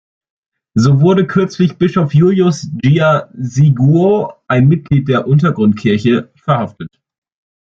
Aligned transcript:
So 0.75 0.99
wurde 0.99 1.27
kürzlich 1.27 1.77
Bischof 1.77 2.15
Julius 2.15 2.67
Jia 2.81 3.29
Zhiguo, 3.39 4.33
ein 4.47 4.67
Mitglied 4.67 5.07
der 5.07 5.27
Untergrundkirche, 5.27 6.31
verhaftet. 6.35 6.89